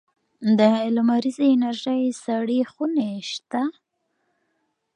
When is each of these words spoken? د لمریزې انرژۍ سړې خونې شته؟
د 0.57 0.59
لمریزې 0.95 1.47
انرژۍ 1.55 2.03
سړې 2.23 2.59
خونې 2.73 3.11
شته؟ 3.29 3.63